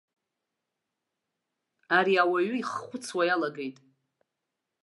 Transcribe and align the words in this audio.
Ари 1.97 2.15
ауаҩы 2.23 2.55
иххәыцуа 2.59 3.23
иалагеит. 3.25 3.77